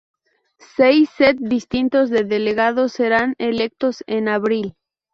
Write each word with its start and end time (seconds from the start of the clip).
Seis 0.75 1.11
set 1.15 1.37
distintos 1.37 2.09
de 2.09 2.23
delegados 2.23 2.91
serán 2.93 3.35
electos 3.37 4.03
en 4.07 4.29
abril. 4.29 4.73